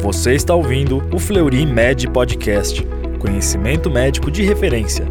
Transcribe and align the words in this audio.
Você 0.00 0.34
está 0.34 0.54
ouvindo 0.54 1.02
o 1.12 1.18
Fleury 1.18 1.66
Med 1.66 2.08
Podcast, 2.12 2.80
conhecimento 3.18 3.90
médico 3.90 4.30
de 4.30 4.44
referência. 4.44 5.04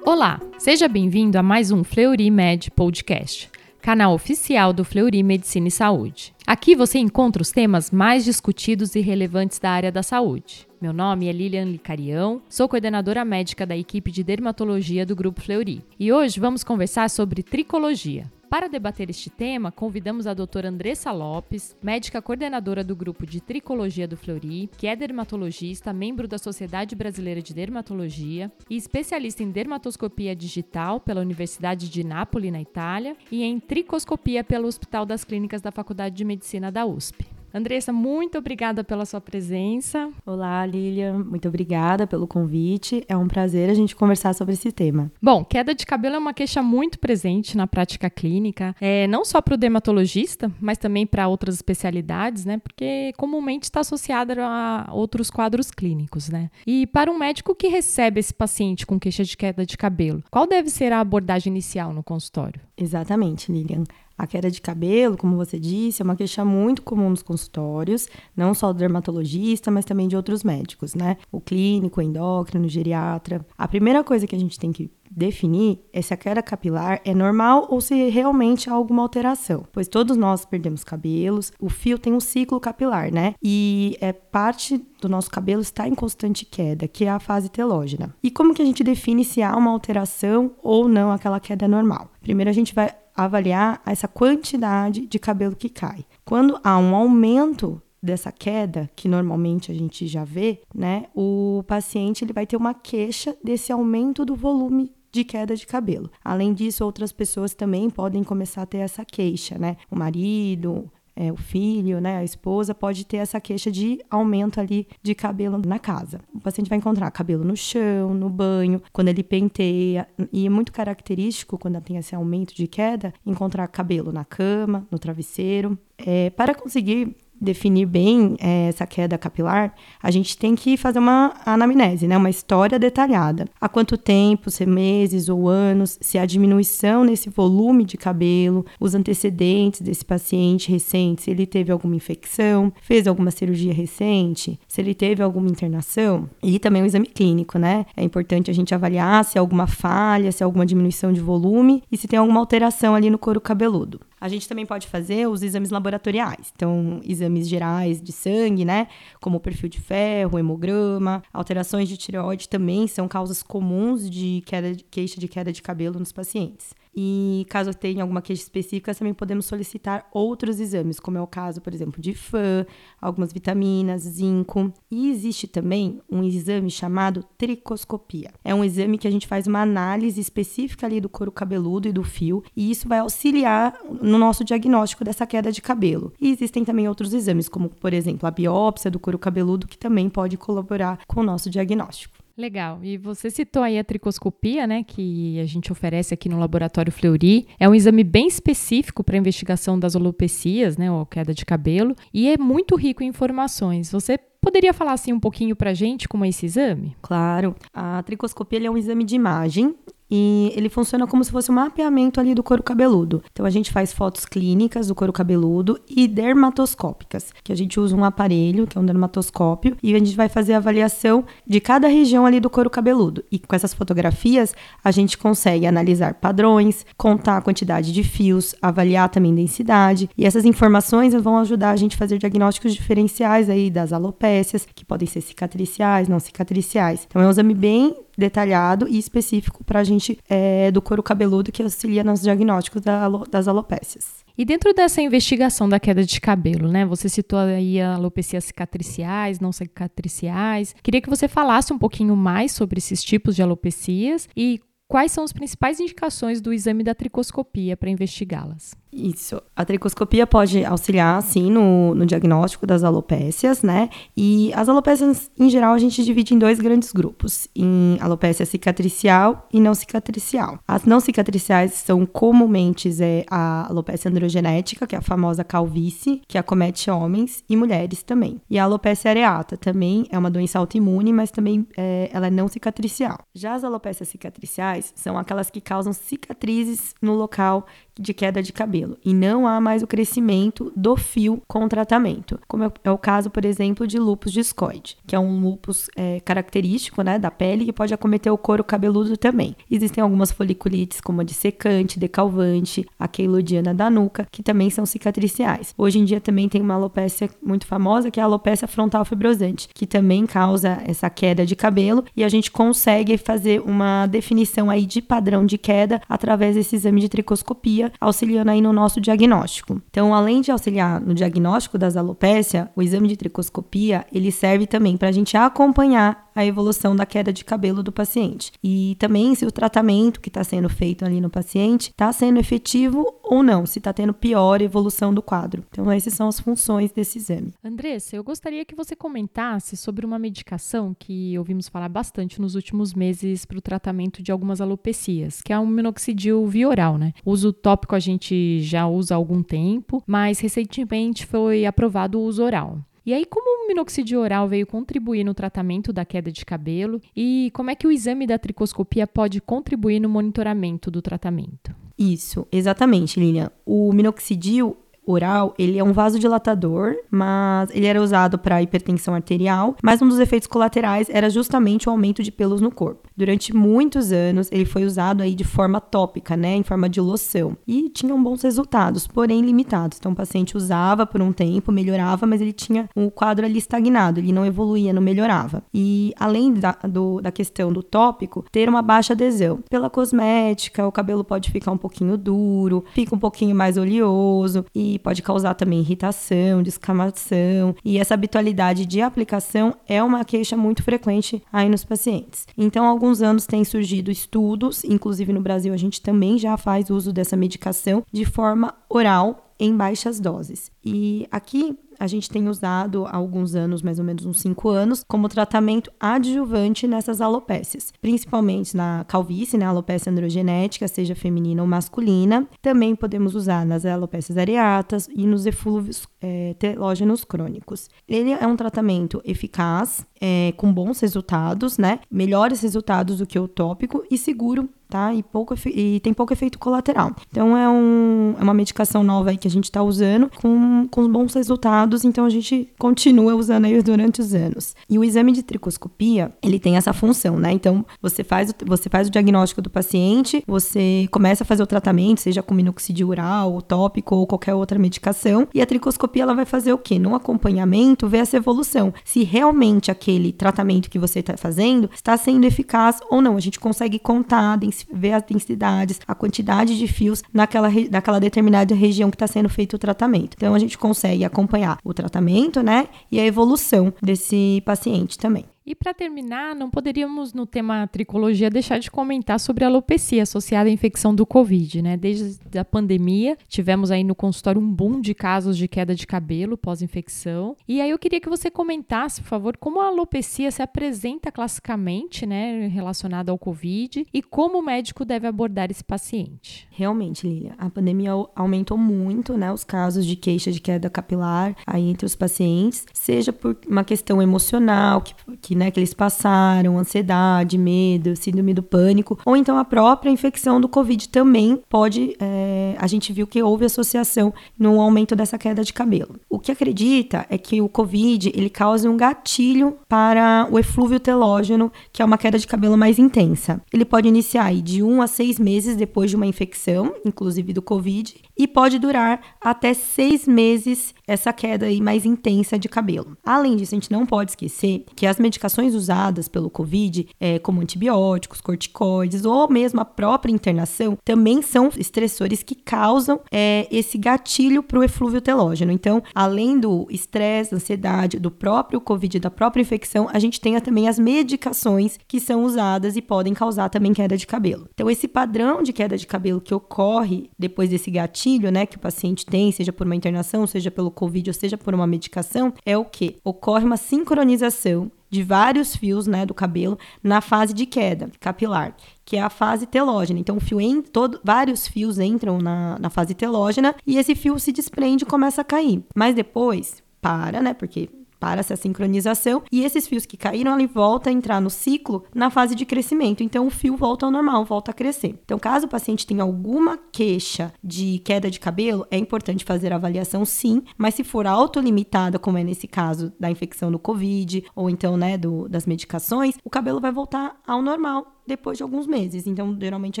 Olá, 0.04 0.40
seja 0.56 0.86
bem-vindo 0.86 1.36
a 1.36 1.42
mais 1.42 1.72
um 1.72 1.82
Fleury 1.82 2.30
Med 2.30 2.70
Podcast, 2.76 3.50
canal 3.86 4.12
oficial 4.12 4.72
do 4.72 4.84
Fleury 4.84 5.22
Medicina 5.22 5.68
e 5.68 5.70
Saúde. 5.70 6.34
Aqui 6.44 6.74
você 6.74 6.98
encontra 6.98 7.40
os 7.40 7.52
temas 7.52 7.92
mais 7.92 8.24
discutidos 8.24 8.96
e 8.96 9.00
relevantes 9.00 9.60
da 9.60 9.70
área 9.70 9.92
da 9.92 10.02
saúde. 10.02 10.66
Meu 10.80 10.92
nome 10.92 11.28
é 11.28 11.32
Lilian 11.32 11.66
Licarião, 11.66 12.42
sou 12.48 12.68
coordenadora 12.68 13.24
médica 13.24 13.64
da 13.64 13.76
equipe 13.76 14.10
de 14.10 14.24
dermatologia 14.24 15.06
do 15.06 15.14
Grupo 15.14 15.40
Fleury 15.40 15.84
e 16.00 16.12
hoje 16.12 16.40
vamos 16.40 16.64
conversar 16.64 17.08
sobre 17.08 17.44
tricologia. 17.44 18.28
Para 18.56 18.68
debater 18.68 19.10
este 19.10 19.28
tema, 19.28 19.70
convidamos 19.70 20.26
a 20.26 20.32
doutora 20.32 20.70
Andressa 20.70 21.12
Lopes, 21.12 21.76
médica 21.82 22.22
coordenadora 22.22 22.82
do 22.82 22.96
grupo 22.96 23.26
de 23.26 23.38
tricologia 23.38 24.08
do 24.08 24.16
Fleury, 24.16 24.70
que 24.78 24.86
é 24.86 24.96
dermatologista, 24.96 25.92
membro 25.92 26.26
da 26.26 26.38
Sociedade 26.38 26.96
Brasileira 26.96 27.42
de 27.42 27.52
Dermatologia 27.52 28.50
e 28.70 28.74
especialista 28.78 29.42
em 29.42 29.50
dermatoscopia 29.50 30.34
digital 30.34 30.98
pela 30.98 31.20
Universidade 31.20 31.90
de 31.90 32.02
Nápoles, 32.02 32.50
na 32.50 32.62
Itália, 32.62 33.14
e 33.30 33.42
em 33.42 33.60
tricoscopia 33.60 34.42
pelo 34.42 34.68
Hospital 34.68 35.04
das 35.04 35.22
Clínicas 35.22 35.60
da 35.60 35.70
Faculdade 35.70 36.14
de 36.14 36.24
Medicina 36.24 36.72
da 36.72 36.86
USP. 36.86 37.35
Andressa, 37.56 37.90
muito 37.90 38.36
obrigada 38.36 38.84
pela 38.84 39.06
sua 39.06 39.18
presença. 39.18 40.10
Olá, 40.26 40.66
Lilian, 40.66 41.24
muito 41.24 41.48
obrigada 41.48 42.06
pelo 42.06 42.26
convite. 42.26 43.02
É 43.08 43.16
um 43.16 43.26
prazer 43.26 43.70
a 43.70 43.74
gente 43.74 43.96
conversar 43.96 44.34
sobre 44.34 44.52
esse 44.52 44.70
tema. 44.70 45.10
Bom, 45.22 45.42
queda 45.42 45.74
de 45.74 45.86
cabelo 45.86 46.16
é 46.16 46.18
uma 46.18 46.34
queixa 46.34 46.62
muito 46.62 46.98
presente 46.98 47.56
na 47.56 47.66
prática 47.66 48.10
clínica, 48.10 48.76
é, 48.78 49.06
não 49.06 49.24
só 49.24 49.40
para 49.40 49.54
o 49.54 49.56
dermatologista, 49.56 50.52
mas 50.60 50.76
também 50.76 51.06
para 51.06 51.28
outras 51.28 51.54
especialidades, 51.54 52.44
né? 52.44 52.58
Porque 52.58 53.14
comumente 53.16 53.64
está 53.64 53.80
associada 53.80 54.34
a 54.38 54.90
outros 54.92 55.30
quadros 55.30 55.70
clínicos, 55.70 56.28
né? 56.28 56.50
E 56.66 56.86
para 56.86 57.10
um 57.10 57.18
médico 57.18 57.54
que 57.54 57.68
recebe 57.68 58.20
esse 58.20 58.34
paciente 58.34 58.84
com 58.84 59.00
queixa 59.00 59.24
de 59.24 59.34
queda 59.34 59.64
de 59.64 59.78
cabelo, 59.78 60.22
qual 60.30 60.46
deve 60.46 60.68
ser 60.68 60.92
a 60.92 61.00
abordagem 61.00 61.50
inicial 61.50 61.94
no 61.94 62.02
consultório? 62.02 62.60
Exatamente, 62.76 63.50
Lilian. 63.50 63.84
A 64.18 64.26
queda 64.26 64.50
de 64.50 64.60
cabelo, 64.60 65.16
como 65.16 65.36
você 65.36 65.58
disse, 65.58 66.00
é 66.00 66.04
uma 66.04 66.16
queixa 66.16 66.44
muito 66.44 66.82
comum 66.82 67.10
nos 67.10 67.22
consultórios, 67.22 68.08
não 68.36 68.54
só 68.54 68.72
do 68.72 68.78
dermatologista, 68.78 69.70
mas 69.70 69.84
também 69.84 70.08
de 70.08 70.16
outros 70.16 70.42
médicos, 70.42 70.94
né? 70.94 71.16
O 71.30 71.40
clínico, 71.40 72.00
o 72.00 72.02
endócrino, 72.02 72.66
o 72.66 72.68
geriatra. 72.68 73.44
A 73.58 73.68
primeira 73.68 74.02
coisa 74.02 74.26
que 74.26 74.34
a 74.34 74.38
gente 74.38 74.58
tem 74.58 74.72
que 74.72 74.90
definir 75.10 75.80
é 75.92 76.02
se 76.02 76.12
a 76.12 76.16
queda 76.16 76.42
capilar 76.42 77.00
é 77.04 77.14
normal 77.14 77.66
ou 77.70 77.80
se 77.80 78.08
realmente 78.08 78.68
há 78.68 78.72
alguma 78.72 79.02
alteração, 79.02 79.64
pois 79.72 79.88
todos 79.88 80.16
nós 80.16 80.44
perdemos 80.44 80.84
cabelos, 80.84 81.52
o 81.60 81.68
fio 81.68 81.98
tem 81.98 82.12
um 82.12 82.20
ciclo 82.20 82.60
capilar, 82.60 83.12
né? 83.12 83.34
E 83.42 83.96
é 84.00 84.12
parte 84.12 84.84
do 85.00 85.08
nosso 85.08 85.30
cabelo 85.30 85.62
está 85.62 85.86
em 85.86 85.94
constante 85.94 86.44
queda, 86.44 86.88
que 86.88 87.04
é 87.04 87.10
a 87.10 87.20
fase 87.20 87.48
telógena. 87.48 88.14
E 88.22 88.30
como 88.30 88.54
que 88.54 88.62
a 88.62 88.64
gente 88.64 88.82
define 88.82 89.24
se 89.24 89.42
há 89.42 89.56
uma 89.56 89.70
alteração 89.70 90.52
ou 90.62 90.88
não 90.88 91.10
aquela 91.10 91.40
queda 91.40 91.68
normal? 91.68 92.10
Primeiro 92.20 92.50
a 92.50 92.54
gente 92.54 92.74
vai 92.74 92.94
avaliar 93.16 93.80
essa 93.86 94.06
quantidade 94.06 95.06
de 95.06 95.18
cabelo 95.18 95.56
que 95.56 95.68
cai. 95.68 96.04
Quando 96.24 96.58
há 96.62 96.78
um 96.78 96.94
aumento 96.94 97.80
dessa 98.02 98.30
queda, 98.30 98.88
que 98.94 99.08
normalmente 99.08 99.72
a 99.72 99.74
gente 99.74 100.06
já 100.06 100.24
vê, 100.24 100.60
né, 100.74 101.06
o 101.14 101.64
paciente 101.66 102.24
ele 102.24 102.32
vai 102.32 102.46
ter 102.46 102.56
uma 102.56 102.74
queixa 102.74 103.36
desse 103.42 103.72
aumento 103.72 104.24
do 104.24 104.34
volume 104.36 104.92
de 105.10 105.24
queda 105.24 105.56
de 105.56 105.66
cabelo. 105.66 106.10
Além 106.22 106.52
disso, 106.52 106.84
outras 106.84 107.10
pessoas 107.10 107.54
também 107.54 107.88
podem 107.88 108.22
começar 108.22 108.62
a 108.62 108.66
ter 108.66 108.78
essa 108.78 109.04
queixa, 109.04 109.56
né? 109.58 109.76
O 109.90 109.96
marido, 109.96 110.90
é, 111.16 111.32
o 111.32 111.36
filho, 111.36 112.00
né, 112.00 112.18
a 112.18 112.24
esposa, 112.24 112.74
pode 112.74 113.06
ter 113.06 113.16
essa 113.16 113.40
queixa 113.40 113.72
de 113.72 113.98
aumento 114.10 114.60
ali 114.60 114.86
de 115.02 115.14
cabelo 115.14 115.60
na 115.64 115.78
casa. 115.78 116.20
O 116.34 116.40
paciente 116.40 116.68
vai 116.68 116.76
encontrar 116.76 117.10
cabelo 117.10 117.42
no 117.42 117.56
chão, 117.56 118.12
no 118.12 118.28
banho, 118.28 118.82
quando 118.92 119.08
ele 119.08 119.22
penteia. 119.22 120.06
E 120.30 120.46
é 120.46 120.50
muito 120.50 120.70
característico, 120.70 121.58
quando 121.58 121.80
tem 121.80 121.96
esse 121.96 122.14
aumento 122.14 122.54
de 122.54 122.66
queda, 122.66 123.14
encontrar 123.24 123.66
cabelo 123.68 124.12
na 124.12 124.24
cama, 124.24 124.86
no 124.90 124.98
travesseiro. 124.98 125.78
É, 125.98 126.28
para 126.30 126.54
conseguir 126.54 127.16
definir 127.46 127.86
bem 127.86 128.36
é, 128.40 128.68
essa 128.68 128.86
queda 128.86 129.16
capilar, 129.16 129.74
a 130.02 130.10
gente 130.10 130.36
tem 130.36 130.54
que 130.54 130.76
fazer 130.76 130.98
uma 130.98 131.32
anamnese, 131.46 132.06
né? 132.06 132.16
Uma 132.16 132.28
história 132.28 132.78
detalhada. 132.78 133.46
Há 133.60 133.68
quanto 133.68 133.96
tempo, 133.96 134.50
se 134.50 134.64
é 134.64 134.66
meses 134.66 135.28
ou 135.28 135.48
anos, 135.48 135.96
se 136.00 136.18
há 136.18 136.26
diminuição 136.26 137.04
nesse 137.04 137.30
volume 137.30 137.84
de 137.84 137.96
cabelo, 137.96 138.66
os 138.78 138.94
antecedentes 138.94 139.80
desse 139.80 140.04
paciente 140.04 140.70
recente, 140.70 141.22
se 141.22 141.30
ele 141.30 141.46
teve 141.46 141.72
alguma 141.72 141.96
infecção, 141.96 142.72
fez 142.82 143.06
alguma 143.06 143.30
cirurgia 143.30 143.72
recente, 143.72 144.58
se 144.66 144.80
ele 144.80 144.94
teve 144.94 145.22
alguma 145.22 145.48
internação 145.48 146.28
e 146.42 146.58
também 146.58 146.82
o 146.82 146.86
exame 146.86 147.06
clínico, 147.06 147.58
né? 147.58 147.86
É 147.96 148.02
importante 148.02 148.50
a 148.50 148.54
gente 148.54 148.74
avaliar 148.74 149.24
se 149.24 149.38
há 149.38 149.40
alguma 149.40 149.66
falha, 149.66 150.32
se 150.32 150.42
há 150.42 150.46
alguma 150.46 150.66
diminuição 150.66 151.12
de 151.12 151.20
volume 151.20 151.82
e 151.90 151.96
se 151.96 152.08
tem 152.08 152.18
alguma 152.18 152.40
alteração 152.40 152.94
ali 152.94 153.08
no 153.08 153.18
couro 153.18 153.40
cabeludo. 153.40 154.00
A 154.20 154.28
gente 154.28 154.48
também 154.48 154.64
pode 154.64 154.86
fazer 154.86 155.28
os 155.28 155.42
exames 155.42 155.70
laboratoriais. 155.70 156.52
Então, 156.54 157.00
exames 157.04 157.48
gerais 157.48 158.00
de 158.00 158.12
sangue, 158.12 158.64
né? 158.64 158.88
Como 159.20 159.40
perfil 159.40 159.68
de 159.68 159.80
ferro, 159.80 160.38
hemograma, 160.38 161.22
alterações 161.32 161.88
de 161.88 161.96
tireoide 161.96 162.48
também 162.48 162.86
são 162.86 163.06
causas 163.06 163.42
comuns 163.42 164.08
de 164.08 164.42
queda, 164.46 164.74
queixa 164.90 165.20
de 165.20 165.28
queda 165.28 165.52
de 165.52 165.62
cabelo 165.62 165.98
nos 165.98 166.12
pacientes. 166.12 166.74
E 166.96 167.44
caso 167.50 167.74
tenha 167.74 168.02
alguma 168.02 168.22
queixa 168.22 168.42
específica, 168.42 168.94
também 168.94 169.12
podemos 169.12 169.44
solicitar 169.44 170.08
outros 170.12 170.58
exames, 170.58 170.98
como 170.98 171.18
é 171.18 171.20
o 171.20 171.26
caso, 171.26 171.60
por 171.60 171.74
exemplo, 171.74 172.00
de 172.00 172.14
fã, 172.14 172.64
algumas 172.98 173.34
vitaminas, 173.34 174.02
zinco. 174.02 174.72
E 174.90 175.10
existe 175.10 175.46
também 175.46 176.00
um 176.10 176.22
exame 176.22 176.70
chamado 176.70 177.22
tricoscopia. 177.36 178.30
É 178.42 178.54
um 178.54 178.64
exame 178.64 178.96
que 178.96 179.06
a 179.06 179.10
gente 179.10 179.26
faz 179.26 179.46
uma 179.46 179.60
análise 179.60 180.18
específica 180.20 180.86
ali 180.86 180.98
do 180.98 181.08
couro 181.08 181.30
cabeludo 181.30 181.86
e 181.86 181.92
do 181.92 182.02
fio, 182.02 182.42
e 182.56 182.70
isso 182.70 182.88
vai 182.88 183.00
auxiliar 183.00 183.74
no 184.00 184.16
nosso 184.16 184.42
diagnóstico 184.42 185.04
dessa 185.04 185.26
queda 185.26 185.52
de 185.52 185.60
cabelo. 185.60 186.12
E 186.18 186.30
existem 186.30 186.64
também 186.64 186.88
outros 186.88 187.12
exames, 187.12 187.48
como, 187.48 187.68
por 187.68 187.92
exemplo, 187.92 188.26
a 188.26 188.30
biópsia 188.30 188.90
do 188.90 188.98
couro 188.98 189.18
cabeludo, 189.18 189.66
que 189.66 189.76
também 189.76 190.08
pode 190.08 190.38
colaborar 190.38 191.00
com 191.06 191.20
o 191.20 191.24
nosso 191.24 191.50
diagnóstico. 191.50 192.25
Legal. 192.36 192.80
E 192.82 192.98
você 192.98 193.30
citou 193.30 193.62
aí 193.62 193.78
a 193.78 193.84
tricoscopia, 193.84 194.66
né, 194.66 194.82
que 194.82 195.40
a 195.40 195.46
gente 195.46 195.72
oferece 195.72 196.12
aqui 196.12 196.28
no 196.28 196.38
Laboratório 196.38 196.92
Fleury. 196.92 197.46
É 197.58 197.66
um 197.66 197.74
exame 197.74 198.04
bem 198.04 198.26
específico 198.26 199.02
para 199.02 199.16
investigação 199.16 199.78
das 199.78 199.96
alopecias, 199.96 200.76
né, 200.76 200.90
ou 200.92 201.06
queda 201.06 201.32
de 201.32 201.46
cabelo, 201.46 201.96
e 202.12 202.28
é 202.28 202.36
muito 202.36 202.76
rico 202.76 203.02
em 203.02 203.06
informações. 203.06 203.90
Você 203.90 204.18
poderia 204.38 204.74
falar 204.74 204.92
assim 204.92 205.14
um 205.14 205.18
pouquinho 205.18 205.56
para 205.56 205.70
a 205.70 205.74
gente 205.74 206.06
como 206.06 206.26
é 206.26 206.28
esse 206.28 206.44
exame? 206.44 206.94
Claro. 207.00 207.56
A 207.72 208.02
tricoscopia 208.02 208.66
é 208.66 208.70
um 208.70 208.76
exame 208.76 209.04
de 209.04 209.16
imagem 209.16 209.74
e 210.10 210.52
ele 210.54 210.68
funciona 210.68 211.06
como 211.06 211.24
se 211.24 211.30
fosse 211.30 211.50
um 211.50 211.54
mapeamento 211.54 212.20
ali 212.20 212.34
do 212.34 212.42
couro 212.42 212.62
cabeludo. 212.62 213.22
Então 213.32 213.44
a 213.44 213.50
gente 213.50 213.70
faz 213.70 213.92
fotos 213.92 214.24
clínicas 214.24 214.88
do 214.88 214.94
couro 214.94 215.12
cabeludo 215.12 215.78
e 215.88 216.06
dermatoscópicas, 216.06 217.32
que 217.42 217.52
a 217.52 217.56
gente 217.56 217.78
usa 217.78 217.96
um 217.96 218.04
aparelho, 218.04 218.66
que 218.66 218.78
é 218.78 218.80
um 218.80 218.84
dermatoscópio, 218.84 219.76
e 219.82 219.94
a 219.94 219.98
gente 219.98 220.16
vai 220.16 220.28
fazer 220.28 220.54
a 220.54 220.58
avaliação 220.58 221.24
de 221.46 221.60
cada 221.60 221.88
região 221.88 222.26
ali 222.26 222.40
do 222.40 222.50
couro 222.50 222.70
cabeludo. 222.70 223.24
E 223.30 223.38
com 223.38 223.54
essas 223.54 223.74
fotografias, 223.74 224.54
a 224.82 224.90
gente 224.90 225.18
consegue 225.18 225.66
analisar 225.66 226.14
padrões, 226.14 226.84
contar 226.96 227.38
a 227.38 227.42
quantidade 227.42 227.92
de 227.92 228.02
fios, 228.02 228.54
avaliar 228.60 229.08
também 229.08 229.34
densidade, 229.34 230.08
e 230.16 230.24
essas 230.24 230.44
informações 230.44 231.14
vão 231.14 231.38
ajudar 231.38 231.70
a 231.70 231.76
gente 231.76 231.94
a 231.94 231.98
fazer 231.98 232.18
diagnósticos 232.18 232.74
diferenciais 232.74 233.50
aí 233.50 233.70
das 233.70 233.92
alopécias, 233.92 234.66
que 234.74 234.84
podem 234.84 235.08
ser 235.08 235.20
cicatriciais, 235.20 236.08
não 236.08 236.20
cicatriciais. 236.20 237.06
Então 237.08 237.22
é 237.22 237.26
um 237.26 237.30
exame 237.30 237.54
bem 237.54 237.94
detalhado 238.16 238.88
e 238.88 238.98
específico 238.98 239.62
para 239.64 239.80
a 239.80 239.84
gente 239.84 240.18
é, 240.28 240.70
do 240.70 240.80
couro 240.80 241.02
cabeludo 241.02 241.52
que 241.52 241.62
auxilia 241.62 242.02
nos 242.02 242.22
diagnósticos 242.22 242.82
da, 242.82 243.08
das 243.30 243.48
alopécias. 243.48 244.24
E 244.38 244.44
dentro 244.44 244.74
dessa 244.74 245.00
investigação 245.00 245.66
da 245.66 245.80
queda 245.80 246.04
de 246.04 246.20
cabelo, 246.20 246.68
né? 246.68 246.84
Você 246.84 247.08
citou 247.08 247.38
aí 247.38 247.80
alopecias 247.80 248.44
cicatriciais, 248.44 249.40
não 249.40 249.50
cicatriciais. 249.50 250.74
Queria 250.82 251.00
que 251.00 251.08
você 251.08 251.26
falasse 251.26 251.72
um 251.72 251.78
pouquinho 251.78 252.14
mais 252.14 252.52
sobre 252.52 252.78
esses 252.78 253.02
tipos 253.02 253.34
de 253.34 253.42
alopecias 253.42 254.28
e 254.36 254.60
quais 254.88 255.12
são 255.12 255.24
as 255.24 255.32
principais 255.32 255.80
indicações 255.80 256.40
do 256.40 256.52
exame 256.52 256.82
da 256.82 256.94
tricoscopia 256.94 257.76
para 257.76 257.90
investigá-las. 257.90 258.74
Isso. 258.92 259.42
A 259.54 259.64
tricoscopia 259.64 260.26
pode 260.26 260.64
auxiliar, 260.64 261.22
sim, 261.22 261.50
no, 261.50 261.94
no 261.94 262.06
diagnóstico 262.06 262.66
das 262.66 262.82
alopécias, 262.82 263.62
né? 263.62 263.90
E 264.16 264.50
as 264.54 264.68
alopécias, 264.70 265.30
em 265.38 265.50
geral, 265.50 265.74
a 265.74 265.78
gente 265.78 266.02
divide 266.02 266.34
em 266.34 266.38
dois 266.38 266.58
grandes 266.58 266.92
grupos: 266.92 267.46
em 267.54 267.98
alopécia 268.00 268.46
cicatricial 268.46 269.46
e 269.52 269.60
não 269.60 269.74
cicatricial. 269.74 270.58
As 270.66 270.84
não 270.84 270.98
cicatriciais 270.98 271.72
são 271.72 272.06
comumente 272.06 272.90
é, 273.02 273.26
a 273.30 273.68
alopécia 273.68 274.10
androgenética, 274.10 274.86
que 274.86 274.94
é 274.94 274.98
a 274.98 275.02
famosa 275.02 275.44
calvície, 275.44 276.22
que 276.26 276.38
acomete 276.38 276.90
homens 276.90 277.44
e 277.48 277.56
mulheres 277.56 278.02
também. 278.02 278.40
E 278.48 278.58
a 278.58 278.64
alopécia 278.64 279.10
areata 279.10 279.58
também 279.58 280.06
é 280.10 280.18
uma 280.18 280.30
doença 280.30 280.58
autoimune, 280.58 281.12
mas 281.12 281.30
também 281.30 281.66
é, 281.76 282.08
ela 282.12 282.28
é 282.28 282.30
não 282.30 282.48
cicatricial. 282.48 283.18
Já 283.34 283.54
as 283.54 283.64
alopécias 283.64 284.08
cicatriciais 284.08 284.75
são 284.94 285.18
aquelas 285.18 285.50
que 285.50 285.60
causam 285.60 285.92
cicatrizes 285.92 286.94
no 287.00 287.14
local 287.14 287.66
de 287.98 288.12
queda 288.12 288.42
de 288.42 288.52
cabelo 288.52 288.96
e 289.04 289.14
não 289.14 289.46
há 289.46 289.60
mais 289.60 289.82
o 289.82 289.86
crescimento 289.86 290.72
do 290.76 290.96
fio 290.96 291.42
com 291.46 291.64
o 291.64 291.68
tratamento, 291.68 292.38
como 292.46 292.64
é, 292.64 292.70
é 292.84 292.90
o 292.90 292.98
caso, 292.98 293.30
por 293.30 293.44
exemplo, 293.44 293.86
de 293.86 293.98
lúpus 293.98 294.32
discoide, 294.32 294.96
que 295.06 295.16
é 295.16 295.18
um 295.18 295.40
lúpus 295.40 295.88
é, 295.96 296.20
característico 296.20 297.02
né, 297.02 297.18
da 297.18 297.30
pele 297.30 297.64
que 297.64 297.72
pode 297.72 297.94
acometer 297.94 298.32
o 298.32 298.38
couro 298.38 298.62
cabeludo 298.62 299.16
também. 299.16 299.56
Existem 299.70 300.02
algumas 300.02 300.30
foliculites, 300.30 301.00
como 301.00 301.20
a 301.20 301.24
de 301.24 301.34
secante, 301.34 301.98
decalvante, 301.98 302.86
a 302.98 303.08
queilodiana 303.08 303.74
da 303.74 303.88
nuca, 303.88 304.26
que 304.30 304.42
também 304.42 304.70
são 304.70 304.84
cicatriciais. 304.84 305.74
Hoje 305.76 305.98
em 305.98 306.04
dia 306.04 306.20
também 306.20 306.48
tem 306.48 306.60
uma 306.60 306.74
alopécia 306.74 307.30
muito 307.42 307.66
famosa, 307.66 308.10
que 308.10 308.20
é 308.20 308.22
a 308.22 308.26
alopécia 308.26 308.68
frontal 308.68 309.04
fibrosante, 309.04 309.68
que 309.74 309.86
também 309.86 310.26
causa 310.26 310.82
essa 310.84 311.08
queda 311.08 311.46
de 311.46 311.56
cabelo 311.56 312.04
e 312.16 312.24
a 312.24 312.28
gente 312.28 312.50
consegue 312.50 313.16
fazer 313.16 313.60
uma 313.60 314.06
definição 314.06 314.70
aí 314.70 314.84
de 314.84 315.00
padrão 315.00 315.46
de 315.46 315.58
queda 315.58 316.00
através 316.08 316.56
desse 316.56 316.76
exame 316.76 317.00
de 317.00 317.08
tricoscopia 317.08 317.85
auxiliando 318.00 318.50
aí 318.50 318.60
no 318.60 318.72
nosso 318.72 319.00
diagnóstico. 319.00 319.80
Então, 319.90 320.14
além 320.14 320.40
de 320.40 320.50
auxiliar 320.50 321.00
no 321.00 321.14
diagnóstico 321.14 321.78
das 321.78 321.96
alopécia, 321.96 322.70
o 322.74 322.82
exame 322.82 323.08
de 323.08 323.16
tricoscopia, 323.16 324.06
ele 324.12 324.30
serve 324.30 324.66
também 324.66 324.96
para 324.96 325.08
a 325.08 325.12
gente 325.12 325.36
acompanhar 325.36 326.25
a 326.36 326.44
evolução 326.44 326.94
da 326.94 327.06
queda 327.06 327.32
de 327.32 327.44
cabelo 327.44 327.82
do 327.82 327.90
paciente. 327.90 328.52
E 328.62 328.94
também 328.98 329.34
se 329.34 329.46
o 329.46 329.50
tratamento 329.50 330.20
que 330.20 330.28
está 330.28 330.44
sendo 330.44 330.68
feito 330.68 331.04
ali 331.04 331.20
no 331.20 331.30
paciente 331.30 331.90
está 331.90 332.12
sendo 332.12 332.38
efetivo 332.38 333.12
ou 333.24 333.42
não, 333.42 333.64
se 333.64 333.78
está 333.78 333.92
tendo 333.92 334.12
pior 334.12 334.60
evolução 334.60 335.12
do 335.12 335.22
quadro. 335.22 335.64
Então, 335.70 335.90
essas 335.90 336.12
são 336.12 336.28
as 336.28 336.38
funções 336.38 336.92
desse 336.92 337.18
exame. 337.18 337.54
Andressa, 337.64 338.14
eu 338.14 338.22
gostaria 338.22 338.64
que 338.64 338.74
você 338.74 338.94
comentasse 338.94 339.76
sobre 339.76 340.04
uma 340.04 340.18
medicação 340.18 340.94
que 340.96 341.36
ouvimos 341.38 341.68
falar 341.68 341.88
bastante 341.88 342.40
nos 342.40 342.54
últimos 342.54 342.92
meses 342.92 343.44
para 343.44 343.58
o 343.58 343.62
tratamento 343.62 344.22
de 344.22 344.30
algumas 344.30 344.60
alopecias, 344.60 345.40
que 345.42 345.52
é 345.52 345.58
o 345.58 345.66
minoxidil 345.66 346.46
via 346.46 346.68
oral, 346.68 346.98
né? 346.98 347.12
O 347.24 347.30
uso 347.30 347.52
tópico 347.52 347.94
a 347.94 347.98
gente 347.98 348.60
já 348.60 348.86
usa 348.86 349.14
há 349.14 349.16
algum 349.16 349.42
tempo, 349.42 350.02
mas 350.06 350.38
recentemente 350.38 351.24
foi 351.24 351.64
aprovado 351.64 352.18
o 352.18 352.22
uso 352.22 352.42
oral. 352.42 352.78
E 353.06 353.14
aí, 353.14 353.24
como 353.24 353.64
o 353.64 353.68
minoxidil 353.68 354.20
oral 354.20 354.48
veio 354.48 354.66
contribuir 354.66 355.22
no 355.22 355.32
tratamento 355.32 355.92
da 355.92 356.04
queda 356.04 356.32
de 356.32 356.44
cabelo 356.44 357.00
e 357.14 357.52
como 357.54 357.70
é 357.70 357.76
que 357.76 357.86
o 357.86 357.92
exame 357.92 358.26
da 358.26 358.36
tricoscopia 358.36 359.06
pode 359.06 359.40
contribuir 359.40 360.00
no 360.00 360.08
monitoramento 360.08 360.90
do 360.90 361.00
tratamento? 361.00 361.72
Isso, 361.96 362.48
exatamente, 362.50 363.20
Lilian. 363.20 363.52
O 363.64 363.92
minoxidil 363.92 364.76
oral, 365.06 365.54
ele 365.58 365.78
é 365.78 365.84
um 365.84 365.92
vasodilatador, 365.92 366.96
mas 367.10 367.70
ele 367.70 367.86
era 367.86 368.02
usado 368.02 368.38
para 368.38 368.62
hipertensão 368.62 369.14
arterial, 369.14 369.76
mas 369.82 370.02
um 370.02 370.08
dos 370.08 370.18
efeitos 370.18 370.48
colaterais 370.48 371.08
era 371.10 371.30
justamente 371.30 371.88
o 371.88 371.92
aumento 371.92 372.22
de 372.22 372.32
pelos 372.32 372.60
no 372.60 372.70
corpo. 372.70 373.08
Durante 373.16 373.54
muitos 373.54 374.12
anos, 374.12 374.50
ele 374.52 374.64
foi 374.64 374.84
usado 374.84 375.22
aí 375.22 375.34
de 375.34 375.44
forma 375.44 375.80
tópica, 375.80 376.36
né, 376.36 376.54
em 376.56 376.62
forma 376.62 376.88
de 376.88 377.00
loção, 377.00 377.56
e 377.66 377.88
tinham 377.88 378.22
bons 378.22 378.42
resultados, 378.42 379.06
porém 379.06 379.40
limitados. 379.40 379.98
Então 379.98 380.12
o 380.12 380.16
paciente 380.16 380.56
usava 380.56 381.06
por 381.06 381.22
um 381.22 381.32
tempo, 381.32 381.72
melhorava, 381.72 382.26
mas 382.26 382.40
ele 382.40 382.52
tinha 382.52 382.88
um 382.96 383.08
quadro 383.08 383.46
ali 383.46 383.58
estagnado, 383.58 384.20
ele 384.20 384.32
não 384.32 384.44
evoluía, 384.44 384.92
não 384.92 385.02
melhorava. 385.02 385.62
E 385.72 386.12
além 386.18 386.52
da, 386.54 386.72
do, 386.88 387.20
da 387.20 387.30
questão 387.30 387.72
do 387.72 387.82
tópico, 387.82 388.44
ter 388.50 388.68
uma 388.68 388.82
baixa 388.82 389.12
adesão. 389.12 389.60
Pela 389.70 389.88
cosmética, 389.88 390.86
o 390.86 390.92
cabelo 390.92 391.24
pode 391.24 391.50
ficar 391.50 391.70
um 391.70 391.78
pouquinho 391.78 392.16
duro, 392.16 392.84
fica 392.92 393.14
um 393.14 393.18
pouquinho 393.18 393.54
mais 393.54 393.76
oleoso 393.76 394.64
e 394.74 394.95
pode 394.98 395.22
causar 395.22 395.54
também 395.54 395.80
irritação, 395.80 396.62
descamação, 396.62 397.74
e 397.84 397.98
essa 397.98 398.14
habitualidade 398.14 398.86
de 398.86 399.00
aplicação 399.00 399.74
é 399.88 400.02
uma 400.02 400.24
queixa 400.24 400.56
muito 400.56 400.82
frequente 400.82 401.42
aí 401.52 401.68
nos 401.68 401.84
pacientes. 401.84 402.46
Então, 402.56 402.84
há 402.84 402.88
alguns 402.88 403.22
anos 403.22 403.46
têm 403.46 403.64
surgido 403.64 404.10
estudos, 404.10 404.84
inclusive 404.84 405.32
no 405.32 405.40
Brasil 405.40 405.72
a 405.72 405.76
gente 405.76 406.00
também 406.00 406.38
já 406.38 406.56
faz 406.56 406.90
uso 406.90 407.12
dessa 407.12 407.36
medicação 407.36 408.04
de 408.12 408.24
forma 408.24 408.74
oral 408.88 409.52
em 409.58 409.74
baixas 409.76 410.20
doses. 410.20 410.70
E 410.84 411.26
aqui 411.30 411.78
a 411.98 412.06
gente 412.06 412.28
tem 412.28 412.48
usado 412.48 413.06
há 413.06 413.16
alguns 413.16 413.54
anos, 413.54 413.82
mais 413.82 413.98
ou 413.98 414.04
menos 414.04 414.24
uns 414.24 414.40
5 414.40 414.68
anos, 414.68 415.04
como 415.06 415.28
tratamento 415.28 415.90
adjuvante 415.98 416.86
nessas 416.86 417.20
alopécias, 417.20 417.92
principalmente 418.00 418.76
na 418.76 419.04
calvície, 419.08 419.58
né, 419.58 419.64
alopecia 419.64 420.10
androgenética, 420.12 420.88
seja 420.88 421.14
feminina 421.14 421.62
ou 421.62 421.68
masculina. 421.68 422.46
Também 422.60 422.94
podemos 422.94 423.34
usar 423.34 423.64
nas 423.64 423.84
alopécias 423.84 424.38
areatas 424.38 425.08
e 425.14 425.26
nos 425.26 425.46
eflúvios 425.46 426.06
é, 426.20 426.54
telógenos 426.58 427.24
crônicos. 427.24 427.88
Ele 428.08 428.32
é 428.32 428.46
um 428.46 428.56
tratamento 428.56 429.20
eficaz, 429.24 430.06
é, 430.20 430.52
com 430.56 430.72
bons 430.72 431.00
resultados, 431.00 431.78
né? 431.78 432.00
Melhores 432.10 432.60
resultados 432.60 433.18
do 433.18 433.26
que 433.26 433.38
o 433.38 433.48
tópico 433.48 434.04
e 434.10 434.16
seguro 434.16 434.68
tá? 434.88 435.12
E, 435.14 435.22
pouco, 435.22 435.54
e 435.66 436.00
tem 436.00 436.12
pouco 436.12 436.32
efeito 436.32 436.58
colateral. 436.58 437.14
Então 437.30 437.56
é, 437.56 437.68
um, 437.68 438.34
é 438.38 438.42
uma 438.42 438.54
medicação 438.54 439.02
nova 439.02 439.30
aí 439.30 439.36
que 439.36 439.48
a 439.48 439.50
gente 439.50 439.64
está 439.64 439.82
usando 439.82 440.30
com, 440.40 440.86
com 440.90 441.08
bons 441.08 441.34
resultados, 441.34 442.04
então 442.04 442.24
a 442.24 442.30
gente 442.30 442.68
continua 442.78 443.34
usando 443.34 443.66
aí 443.66 443.82
durante 443.82 444.20
os 444.20 444.34
anos. 444.34 444.74
E 444.88 444.98
o 444.98 445.04
exame 445.04 445.32
de 445.32 445.42
tricoscopia, 445.42 446.32
ele 446.42 446.58
tem 446.58 446.76
essa 446.76 446.92
função, 446.92 447.38
né? 447.38 447.52
Então 447.52 447.84
você 448.00 448.22
faz, 448.24 448.54
você 448.64 448.88
faz 448.88 449.08
o 449.08 449.10
diagnóstico 449.10 449.60
do 449.62 449.70
paciente, 449.70 450.42
você 450.46 451.08
começa 451.10 451.44
a 451.44 451.46
fazer 451.46 451.62
o 451.62 451.66
tratamento, 451.66 452.20
seja 452.20 452.42
com 452.42 452.54
minoxidil 452.54 453.08
oral, 453.08 453.60
tópico 453.62 454.14
ou 454.14 454.26
qualquer 454.26 454.54
outra 454.54 454.78
medicação, 454.78 455.48
e 455.54 455.60
a 455.60 455.66
tricoscopia 455.66 456.22
ela 456.22 456.34
vai 456.34 456.44
fazer 456.44 456.72
o 456.72 456.78
quê? 456.78 456.98
No 456.98 457.14
acompanhamento, 457.14 458.08
ver 458.08 458.18
essa 458.18 458.36
evolução. 458.36 458.92
Se 459.04 459.22
realmente 459.24 459.90
aquele 459.90 460.32
tratamento 460.32 460.90
que 460.90 460.98
você 460.98 461.20
está 461.20 461.36
fazendo 461.36 461.90
está 461.92 462.16
sendo 462.16 462.44
eficaz 462.44 462.98
ou 463.10 463.20
não. 463.20 463.36
A 463.36 463.40
gente 463.40 463.58
consegue 463.60 463.98
contar 463.98 464.56
ver 464.92 465.12
as 465.12 465.22
densidades, 465.22 466.00
a 466.06 466.14
quantidade 466.14 466.76
de 466.76 466.86
fios 466.86 467.22
naquela, 467.32 467.68
naquela 467.90 468.18
determinada 468.18 468.74
região 468.74 469.10
que 469.10 469.16
está 469.16 469.26
sendo 469.26 469.48
feito 469.48 469.76
o 469.76 469.78
tratamento. 469.78 470.34
Então 470.36 470.54
a 470.54 470.58
gente 470.58 470.76
consegue 470.76 471.24
acompanhar 471.24 471.78
o 471.84 471.94
tratamento, 471.94 472.62
né, 472.62 472.88
e 473.10 473.20
a 473.20 473.24
evolução 473.24 473.92
desse 474.02 474.62
paciente 474.64 475.18
também. 475.18 475.44
E 475.66 475.74
para 475.74 475.92
terminar, 475.92 476.54
não 476.54 476.70
poderíamos 476.70 477.32
no 477.32 477.44
tema 477.44 477.88
tricologia 477.88 478.48
deixar 478.48 478.78
de 478.78 478.88
comentar 478.88 479.40
sobre 479.40 479.64
a 479.64 479.66
alopecia 479.66 480.22
associada 480.22 480.68
à 480.68 480.72
infecção 480.72 481.12
do 481.12 481.26
Covid, 481.26 481.82
né? 481.82 481.96
Desde 481.96 482.56
a 482.56 482.64
pandemia, 482.64 483.36
tivemos 483.48 483.90
aí 483.90 484.04
no 484.04 484.14
consultório 484.14 484.60
um 484.60 484.72
boom 484.72 485.00
de 485.00 485.12
casos 485.12 485.58
de 485.58 485.66
queda 485.66 485.92
de 485.92 486.06
cabelo 486.06 486.56
pós-infecção. 486.56 487.56
E 487.66 487.80
aí 487.80 487.90
eu 487.90 487.98
queria 487.98 488.20
que 488.20 488.28
você 488.28 488.48
comentasse, 488.48 489.20
por 489.20 489.26
favor, 489.26 489.56
como 489.56 489.80
a 489.80 489.88
alopecia 489.88 490.52
se 490.52 490.62
apresenta 490.62 491.32
classicamente, 491.32 492.24
né, 492.24 492.68
relacionada 492.68 493.32
ao 493.32 493.38
Covid 493.38 494.06
e 494.14 494.22
como 494.22 494.60
o 494.60 494.62
médico 494.62 495.04
deve 495.04 495.26
abordar 495.26 495.68
esse 495.68 495.82
paciente. 495.82 496.68
Realmente, 496.70 497.26
Lilia, 497.26 497.56
a 497.58 497.68
pandemia 497.68 498.12
aumentou 498.36 498.78
muito, 498.78 499.36
né, 499.36 499.52
os 499.52 499.64
casos 499.64 500.06
de 500.06 500.14
queixa 500.14 500.52
de 500.52 500.60
queda 500.60 500.88
capilar 500.88 501.56
aí 501.66 501.90
entre 501.90 502.06
os 502.06 502.14
pacientes, 502.14 502.86
seja 502.92 503.32
por 503.32 503.58
uma 503.66 503.82
questão 503.82 504.22
emocional 504.22 505.00
que, 505.00 505.14
que 505.42 505.55
né, 505.56 505.70
que 505.70 505.80
eles 505.80 505.94
passaram, 505.94 506.78
ansiedade, 506.78 507.58
medo, 507.58 508.14
síndrome 508.14 508.54
do 508.54 508.62
pânico, 508.62 509.18
ou 509.24 509.36
então 509.36 509.58
a 509.58 509.64
própria 509.64 510.10
infecção 510.10 510.60
do 510.60 510.68
Covid 510.68 511.08
também 511.08 511.60
pode, 511.68 512.16
é, 512.20 512.74
a 512.78 512.86
gente 512.86 513.12
viu 513.12 513.26
que 513.26 513.42
houve 513.42 513.64
associação 513.64 514.32
no 514.58 514.80
aumento 514.80 515.16
dessa 515.16 515.38
queda 515.38 515.64
de 515.64 515.72
cabelo. 515.72 516.16
O 516.28 516.38
que 516.38 516.52
acredita 516.52 517.26
é 517.28 517.38
que 517.38 517.60
o 517.60 517.68
Covid, 517.68 518.32
ele 518.34 518.50
causa 518.50 518.90
um 518.90 518.96
gatilho 518.96 519.76
para 519.88 520.46
o 520.50 520.58
eflúvio 520.58 521.00
telógeno, 521.00 521.72
que 521.92 522.02
é 522.02 522.04
uma 522.04 522.18
queda 522.18 522.38
de 522.38 522.46
cabelo 522.46 522.76
mais 522.76 522.98
intensa. 522.98 523.60
Ele 523.72 523.84
pode 523.84 524.08
iniciar 524.08 524.54
de 524.54 524.82
um 524.82 525.02
a 525.02 525.06
seis 525.06 525.38
meses 525.38 525.76
depois 525.76 526.10
de 526.10 526.16
uma 526.16 526.26
infecção, 526.26 526.94
inclusive 527.04 527.52
do 527.52 527.62
Covid, 527.62 528.14
e 528.36 528.46
pode 528.46 528.78
durar 528.78 529.20
até 529.40 529.72
seis 529.72 530.26
meses 530.26 530.94
essa 531.06 531.32
queda 531.32 531.66
aí 531.66 531.80
mais 531.80 532.04
intensa 532.04 532.58
de 532.58 532.68
cabelo. 532.68 533.16
Além 533.24 533.56
disso, 533.56 533.74
a 533.74 533.78
gente 533.78 533.92
não 533.92 534.04
pode 534.04 534.32
esquecer 534.32 534.84
que 534.94 535.06
as 535.06 535.18
medicações 535.18 535.74
usadas 535.74 536.28
pelo 536.28 536.50
Covid, 536.50 537.08
é, 537.20 537.38
como 537.38 537.60
antibióticos, 537.60 538.40
corticoides 538.40 539.24
ou 539.24 539.48
mesmo 539.48 539.80
a 539.80 539.84
própria 539.84 540.32
internação, 540.32 540.98
também 541.04 541.40
são 541.42 541.70
estressores 541.76 542.42
que 542.42 542.54
causam 542.54 543.20
é, 543.30 543.68
esse 543.70 543.96
gatilho 543.96 544.62
para 544.62 544.80
o 544.80 544.84
eflúvio 544.84 545.20
telógeno. 545.20 545.70
Então, 545.70 546.02
além 546.14 546.58
do 546.58 546.86
estresse, 546.90 547.54
ansiedade, 547.54 548.18
do 548.18 548.30
próprio 548.30 548.80
Covid, 548.80 549.20
da 549.20 549.30
própria 549.30 549.62
infecção, 549.62 550.08
a 550.12 550.18
gente 550.18 550.40
tem 550.40 550.58
também 550.60 550.88
as 550.88 550.98
medicações 550.98 551.98
que 552.08 552.18
são 552.18 552.44
usadas 552.44 552.96
e 552.96 553.02
podem 553.02 553.34
causar 553.34 553.68
também 553.68 553.92
queda 553.92 554.16
de 554.16 554.26
cabelo. 554.26 554.68
Então, 554.74 554.90
esse 554.90 555.06
padrão 555.06 555.62
de 555.62 555.72
queda 555.72 555.96
de 555.96 556.06
cabelo 556.06 556.40
que 556.40 556.54
ocorre 556.54 557.30
depois 557.38 557.70
desse 557.70 557.90
gatilho 557.90 558.25
gatilho, 558.26 558.50
né, 558.50 558.66
que 558.66 558.76
o 558.76 558.80
paciente 558.80 559.24
tem, 559.24 559.52
seja 559.52 559.72
por 559.72 559.86
uma 559.86 559.94
internação, 559.94 560.46
seja 560.46 560.70
pelo 560.70 560.90
Covid 560.90 561.30
ou 561.30 561.34
seja 561.34 561.56
por 561.56 561.72
uma 561.74 561.86
medicação, 561.86 562.52
é 562.64 562.76
o 562.76 562.84
que? 562.84 563.16
Ocorre 563.22 563.64
uma 563.64 563.76
sincronização 563.76 564.90
de 565.08 565.22
vários 565.22 565.76
fios 565.76 566.08
né, 566.08 566.26
do 566.26 566.34
cabelo 566.34 566.76
na 567.02 567.20
fase 567.20 567.54
de 567.54 567.64
queda 567.64 568.10
capilar, 568.18 568.76
que 569.04 569.16
é 569.16 569.22
a 569.22 569.30
fase 569.30 569.64
telógena. 569.66 570.18
Então, 570.18 570.36
o 570.36 570.40
fio 570.40 570.60
em, 570.60 570.82
todo, 570.82 571.20
vários 571.22 571.68
fios 571.68 571.98
entram 571.98 572.38
na, 572.38 572.76
na 572.80 572.90
fase 572.90 573.14
telógena 573.14 573.74
e 573.86 573.96
esse 573.98 574.16
fio 574.16 574.38
se 574.40 574.50
desprende 574.50 575.04
e 575.04 575.06
começa 575.06 575.42
a 575.42 575.44
cair. 575.44 575.82
Mas 575.94 576.14
depois 576.14 576.82
para, 577.00 577.40
né? 577.40 577.54
Porque 577.54 577.88
para 578.18 578.40
essa 578.40 578.56
sincronização 578.56 579.42
e 579.50 579.64
esses 579.64 579.86
fios 579.86 580.06
que 580.06 580.16
caíram 580.16 580.58
ele 580.58 580.66
volta 580.66 581.10
a 581.10 581.12
entrar 581.12 581.40
no 581.40 581.50
ciclo 581.50 582.04
na 582.14 582.30
fase 582.30 582.54
de 582.54 582.64
crescimento. 582.64 583.22
Então 583.22 583.46
o 583.46 583.50
fio 583.50 583.76
volta 583.76 584.06
ao 584.06 584.12
normal, 584.12 584.44
volta 584.44 584.70
a 584.70 584.74
crescer. 584.74 585.18
Então 585.24 585.38
caso 585.38 585.66
o 585.66 585.70
paciente 585.70 586.06
tenha 586.06 586.22
alguma 586.22 586.78
queixa 586.92 587.52
de 587.62 587.98
queda 588.00 588.30
de 588.30 588.40
cabelo, 588.40 588.86
é 588.90 588.98
importante 588.98 589.44
fazer 589.44 589.72
a 589.72 589.76
avaliação 589.76 590.24
sim, 590.24 590.62
mas 590.76 590.94
se 590.94 591.04
for 591.04 591.26
autolimitada, 591.26 592.18
como 592.18 592.38
é 592.38 592.44
nesse 592.44 592.66
caso 592.66 593.12
da 593.18 593.30
infecção 593.30 593.70
do 593.70 593.78
COVID 593.78 594.44
ou 594.54 594.70
então, 594.70 594.96
né, 594.96 595.16
do, 595.16 595.48
das 595.48 595.66
medicações, 595.66 596.36
o 596.44 596.50
cabelo 596.50 596.80
vai 596.80 596.92
voltar 596.92 597.36
ao 597.46 597.62
normal 597.62 598.15
depois 598.26 598.56
de 598.56 598.62
alguns 598.62 598.86
meses. 598.86 599.26
Então, 599.26 599.56
geralmente 599.58 600.00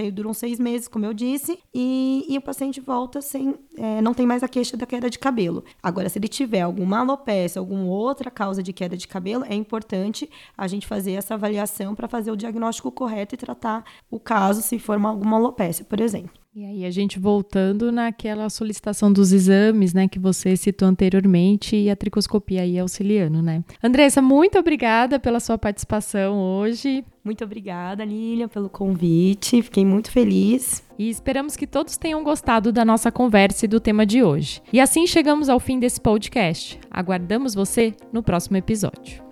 aí 0.00 0.10
duram 0.10 0.34
seis 0.34 0.58
meses, 0.58 0.88
como 0.88 1.04
eu 1.04 1.14
disse, 1.14 1.58
e, 1.74 2.24
e 2.28 2.36
o 2.36 2.40
paciente 2.40 2.80
volta 2.80 3.20
sem, 3.20 3.54
é, 3.76 4.00
não 4.00 4.14
tem 4.14 4.26
mais 4.26 4.42
a 4.42 4.48
queixa 4.48 4.76
da 4.76 4.86
queda 4.86 5.08
de 5.08 5.18
cabelo. 5.18 5.64
Agora, 5.82 6.08
se 6.08 6.18
ele 6.18 6.28
tiver 6.28 6.60
alguma 6.60 6.98
alopecia, 7.00 7.60
alguma 7.60 7.84
outra 7.84 8.30
causa 8.30 8.62
de 8.62 8.72
queda 8.72 8.96
de 8.96 9.06
cabelo, 9.06 9.44
é 9.48 9.54
importante 9.54 10.28
a 10.56 10.66
gente 10.66 10.86
fazer 10.86 11.12
essa 11.12 11.34
avaliação 11.34 11.94
para 11.94 12.08
fazer 12.08 12.30
o 12.30 12.36
diagnóstico 12.36 12.90
correto 12.90 13.34
e 13.34 13.38
tratar 13.38 13.84
o 14.10 14.18
caso 14.18 14.62
se 14.62 14.78
for 14.78 14.96
uma, 14.96 15.10
alguma 15.10 15.36
alopecia, 15.36 15.84
por 15.84 16.00
exemplo. 16.00 16.32
E 16.58 16.64
aí 16.64 16.86
a 16.86 16.90
gente 16.90 17.18
voltando 17.18 17.92
naquela 17.92 18.48
solicitação 18.48 19.12
dos 19.12 19.30
exames, 19.30 19.92
né, 19.92 20.08
que 20.08 20.18
você 20.18 20.56
citou 20.56 20.88
anteriormente 20.88 21.76
e 21.76 21.90
a 21.90 21.94
tricoscopia 21.94 22.62
aí 22.62 22.78
auxiliando, 22.78 23.42
né? 23.42 23.62
Andressa, 23.82 24.22
muito 24.22 24.58
obrigada 24.58 25.20
pela 25.20 25.38
sua 25.38 25.58
participação 25.58 26.38
hoje. 26.38 27.04
Muito 27.26 27.42
obrigada, 27.42 28.04
Lilian, 28.04 28.46
pelo 28.46 28.70
convite. 28.70 29.60
Fiquei 29.60 29.84
muito 29.84 30.12
feliz. 30.12 30.84
E 30.96 31.10
esperamos 31.10 31.56
que 31.56 31.66
todos 31.66 31.96
tenham 31.96 32.22
gostado 32.22 32.70
da 32.70 32.84
nossa 32.84 33.10
conversa 33.10 33.64
e 33.64 33.68
do 33.68 33.80
tema 33.80 34.06
de 34.06 34.22
hoje. 34.22 34.62
E 34.72 34.78
assim 34.78 35.08
chegamos 35.08 35.48
ao 35.48 35.58
fim 35.58 35.80
desse 35.80 36.00
podcast. 36.00 36.78
Aguardamos 36.88 37.52
você 37.52 37.96
no 38.12 38.22
próximo 38.22 38.58
episódio. 38.58 39.25